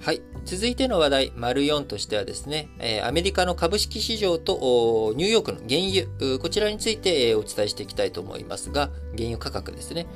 [0.00, 0.22] はい。
[0.44, 5.80] 続いての話題、丸4としてはですね、えアメリカの株式市場とニューヨークの原
[6.20, 10.06] 油、こちらについてお伝えしていきたいと思いますが、原油価格ですね。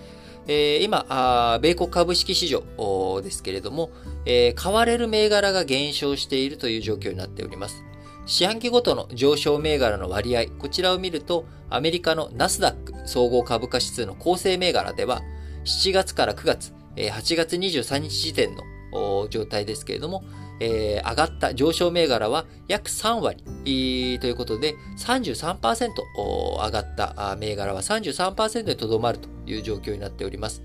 [0.46, 3.90] え今、米国株式市場ですけれども、
[4.24, 7.82] え買われる銘柄が減少しているという状況になっております。
[8.24, 15.22] 四半期ごとの上昇銘柄の割合、こちらを見ると、アメリカのナスダック総合株価指数の構成銘柄では、
[15.64, 18.62] 7月から9月、8月23日時点の
[19.30, 20.24] 状態ですけれども、
[20.60, 23.42] えー、上がった上昇銘柄は約3割
[24.20, 30.62] ということで33%上がった銘柄は33%にとどまるという状況になっております。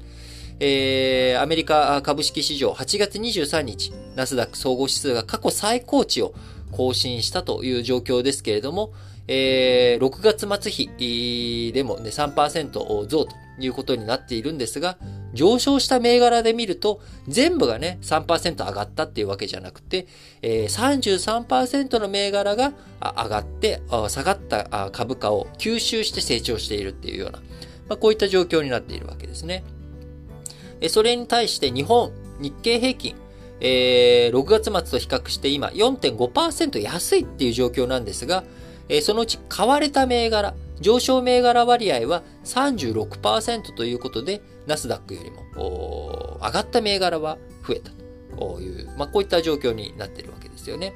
[0.60, 6.34] えー、アメリカ株式市場8月23日、ナスダック総合指数が過去最高値を
[6.72, 8.92] 更新したという状況ですけれども、
[9.28, 13.28] えー、6月末比でもね、3%増と
[13.60, 14.98] いうことになっているんですが、
[15.34, 20.08] 上昇した銘柄で見ると、全部がね、3%上がったっていうわけじゃなくて、
[20.42, 27.40] えー、33%の銘柄が上がって、下がった株価を吸収して成長しているっていうような、
[27.90, 29.64] まあ、こういった状況になっているわけですね。
[30.90, 33.16] それに対して日本、日経平均、
[33.60, 38.44] えー、6月末と比較して今4.5%安いっていう状況なんですが、
[38.90, 48.08] えー、そのうち買われた銘柄、上昇銘柄割合は36%ということで、ナスダックよりも上がった銘柄は増えたと。
[48.62, 50.94] いう、まあ、こういった状況になっているわけですよね。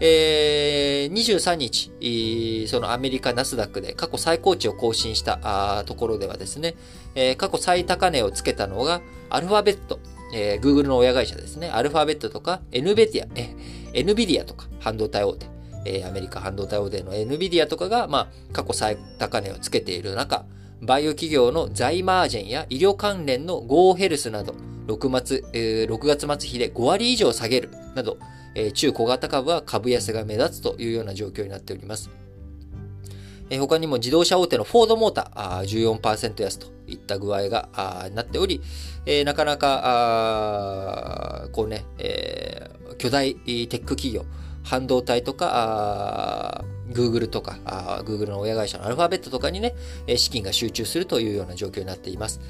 [0.00, 6.74] えー、23日、そのアメリカナスダックで過去最高値を更新したところではですね、
[7.14, 10.00] えー、過去最高値をつけたのがアルファベット、
[10.34, 13.28] えー、Google の親会社ですね、アルファベットとか NVIDIA、
[13.92, 15.46] NVIDIA とか半導体大手、
[15.84, 20.44] えー、アメリカ半導体大手の NVIDIA とかが、まあ、過去最高値をつけている中、
[20.80, 24.54] バイオ企業のザイマージェンや医療関連のゴーヘルスなど、
[24.86, 28.18] 6, 末、えー、6月末比で5割以上下げるなど、
[28.54, 32.10] えー、中小型株は株安が目立つというような状況になっております。
[33.50, 38.60] えー、他にも自動車大手のフォードモーターあー14%安といった具合があなっており、
[39.06, 39.82] えー、なかなか
[41.44, 44.24] あこうね、えー、巨大テック企業、
[44.62, 47.58] 半導体とか、Google とか、
[48.04, 49.74] Google の親会社のアルファベットとかにね、
[50.16, 52.40] 資金が集中するというような状況になっています。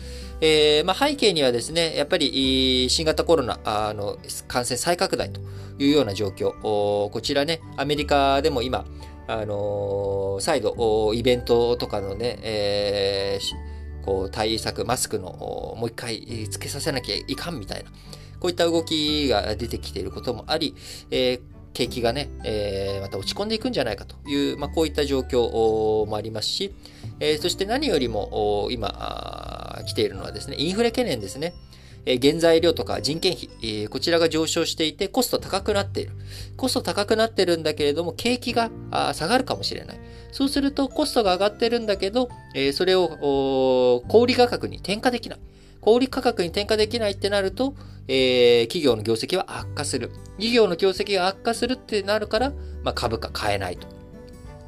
[0.40, 3.58] えー、まあ、背景にはですね、やっぱり新型コロナ
[3.94, 4.18] の
[4.48, 5.40] 感染再拡大と
[5.78, 8.84] いうような状況、こちらね、アメリカでも今、
[9.28, 15.30] あのー、再度、イベントとかのね、えー、こう対策、マスクの
[15.78, 17.90] もう一回つけさせなきゃいかんみたいな、
[18.40, 20.74] こういった動きが出てきていることもあり、
[21.12, 21.40] えー、
[21.72, 26.74] 景気がね、えー、また落ち込んでいくんじゃないかという、まあ、こういった状況もありますし、
[27.20, 31.54] えー、そして何よりも今来ているのはですね、インフレ懸念ですね。
[32.04, 36.12] え原材料とか人件費、え、こちらが上昇していてコスト高くなっている。
[36.56, 38.70] コスト高くなってるんだけれども、景気が
[39.14, 40.00] 下がるかもしれない。
[40.32, 45.38] そうするとコストが上がってるんだけど、え、それを小売価格に転嫁できない。
[45.82, 47.74] 小売価格に転嫁できないってなると、
[48.08, 50.10] えー、企業の業績は悪化する。
[50.36, 52.52] 企業の業績が悪化するってなるから、
[52.84, 53.88] まあ、株価買えないと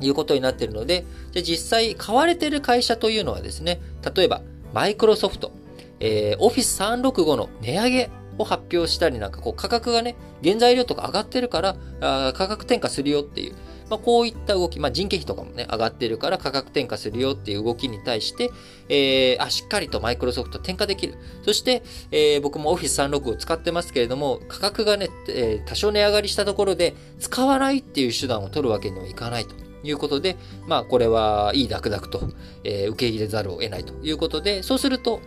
[0.01, 3.81] いうことになってるので、じゃ実際買われてる会社というのはですね、
[4.15, 4.43] 例えば、
[4.73, 5.53] マイクロソフト、
[6.01, 13.55] えー、オフィス365の値上げを発表したりなんかこう価格がね、原材料とか上がってるからあ価格転嫁するよっていう、
[13.91, 18.51] まあ、こういった動き、まあ、人件費とかもね、上がってるから価格転嫁するよっていう動きに対して、
[18.89, 21.15] えー、あ、しっかりとマイクロソフト転嫁できる。
[21.43, 29.55] そして、えー、僕も Office36 を使ってますけれども、価格がね、えー、多少値上がりしたところで、使わないっていう手段を取るわけにはいかないと。
[29.87, 32.31] いうことで、まあ、これはいいダクダクと、
[32.65, 35.21] えー、受け入れざるを得ないということで、そうすると、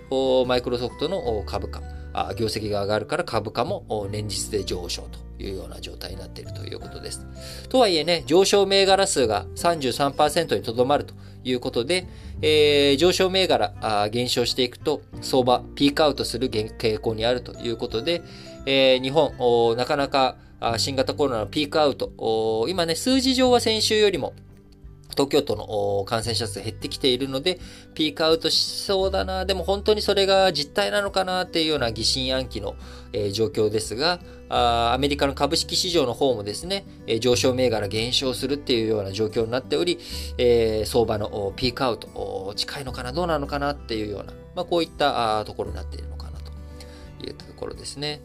[0.47, 1.83] マイクロソフトの株価、
[2.17, 7.25] あ業績が上がるから株価も年率で上昇というような状態になっているということです。
[7.69, 11.13] とはいえね、上昇銘柄数が33%にとどまると
[11.43, 12.07] いうことで、
[12.41, 18.23] えー、上昇銘柄あ減少していくと相場ピークアウトする傾向にあるということで、
[18.65, 20.37] えー、日本なかなか
[20.77, 24.33] 新型コロナのピークアウト、今ね、数字上は先週よりも
[25.17, 27.59] 東京都の感染者数減ってきているので、
[27.95, 32.75] ピークアウトしそうだな、でも本当にそれが実態なのかなっていうような疑心暗鬼の、
[33.13, 34.19] えー、状況ですが
[34.49, 39.97] アメリカの株式市場の方もですね、えー、上昇銘柄減少するっていうような状況になっており、
[40.37, 46.51] えー、相場のピークアウト近いのかな、どうなのかなっていうような、まあ、こういったところになっているのかなと
[47.25, 48.21] いうところですね。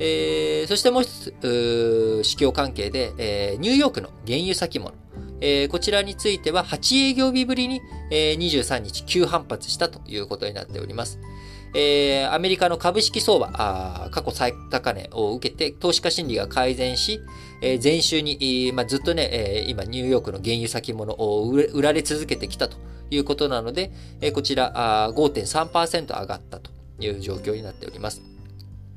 [0.00, 4.92] えー、そしてもう一つ、市況関係で、えー、ニューヨークの原油先物。
[5.40, 11.18] えー、こちらについては8営業日ぶりに、えー、23日急反発したということになっております。
[11.76, 17.20] えー、アメリカの株式相場、あ過去最高値を受けて、投資家心理が改善し、
[17.60, 22.76] えー、前週に、まあ、ずっとね、えー、今、ニューヨークの原油先物を売られ続けてきたと
[23.10, 26.70] いうことなので、えー、こちら5.3%上がったと
[27.00, 28.33] いう状況になっております。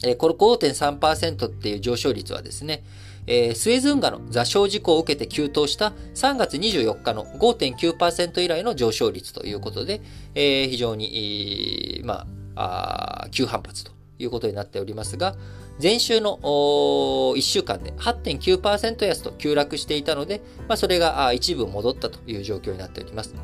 [0.03, 2.83] え、この5.3%っていう上昇率はですね、
[3.27, 10.01] えー、スエズ運河の座礁事故を受けて急騰した3月24日の5.9%以来の上昇率ということで、
[10.33, 15.35] えー、非常に、ま、あ急反発ということになっておりますが、
[15.81, 23.35] 前週の1週間で8.9%安と急落していたので、まあ、それが一部戻ったという状況になっております。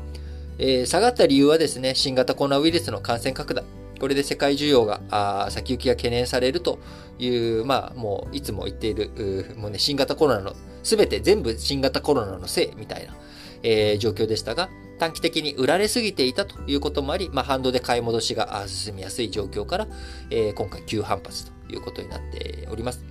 [0.58, 3.64] えー、下がった理由はですね、新型コロナウイルスの感染拡大。
[4.00, 6.78] これで世界需要が、先行きが懸念されると
[7.18, 7.28] い
[7.60, 13.14] う、まあ、もういつも言っている、もうね、新型コロナの、すべて全部新型コロナのせいみたいな、
[13.62, 14.68] えー、状況でしたが、
[14.98, 19.88] 短期的に売られすぎていたということもあり、まあ、反動で買い戻しが進みやすい状況から、
[20.30, 23.04] えー、今回急反発ということになっております。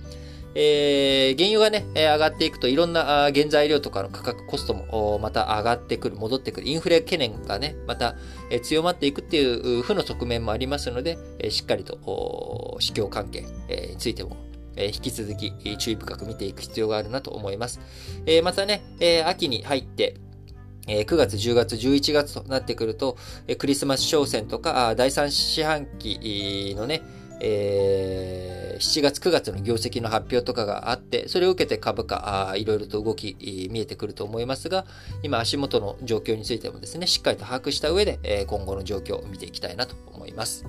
[0.56, 8.14] えー、原油がね、上がっていくといろんな原材料とかの価格コストもまた上がってくる、戻ってくる、インフレ懸念がね、また
[8.62, 11.18] 強まっていくっていう負の側面もありますので、
[11.50, 14.36] しっかりと市況関係についても
[14.76, 17.80] 引き続き注意深く見ていく必要があるなと思います。
[18.44, 18.82] またね、
[19.26, 20.16] 秋に入って、
[20.86, 23.16] 9月、10月、11月となってくると、
[23.58, 27.02] クリスマス商戦とか、第3四半期のね、
[27.40, 33.36] えー、7月、9月の業績の発表とかがあって、それを受けて株価、あいろいろと動き、
[33.70, 34.86] 見えてくると思いますが、
[35.22, 40.64] 今足元の状況についてもですね、しっかりと把握した上で、え今後の状況を見ていきたいなと思います。